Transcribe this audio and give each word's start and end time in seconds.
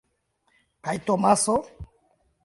Kaj 0.87 0.95
Tomaso? 1.09 1.55